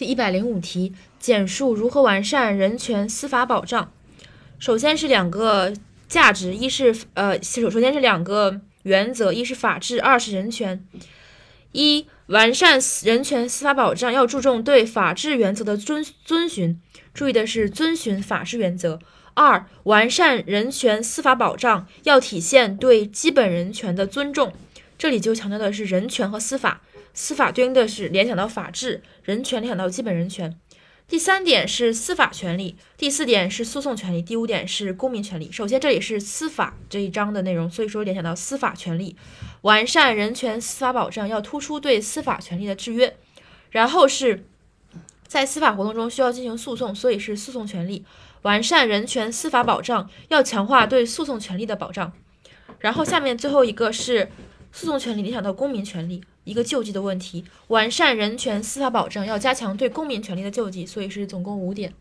[0.00, 3.92] 第一百零五题，简述如何完善人权司法保障。
[4.58, 5.74] 首先是两个
[6.08, 10.82] 价值，一是呃，首首先是两个原则，一是法治，二是人权。
[11.72, 16.80] 一、完善人权司法保障要注重对法治原则的遵遵循，
[17.12, 18.98] 注意的是遵循法治原则。
[19.34, 24.54] 二、完善人权司法保障要体现对基本人权的尊重，
[24.96, 26.80] 这里就强调的是人权和司法。
[27.12, 30.58] 司法对应的是联想到法治，人权联想到基本人权。
[31.08, 35.50] 第三点是司法权利，第四点是诉讼权利，第五点是公民权利。
[35.50, 39.16] 首先这里是司法这一章的内容，所以说联想到司法权利，
[39.62, 43.16] 完善人权司法保障要突出对司法权利的制约。
[43.70, 44.44] 然后是
[45.26, 48.04] 在司法活动中需要进行诉讼，所以是诉讼权利，
[48.42, 52.12] 完善人权司法保障要强化对诉讼权利的保障。
[52.78, 54.30] 然后下面最后一个是
[54.70, 56.22] 诉讼权利联想到公民权利。
[56.50, 61.92] 一个救济的问题，完善人权司法保障，要加强对公民权利的救济，所以是总共五点。